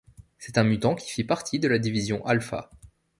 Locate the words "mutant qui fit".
0.63-1.23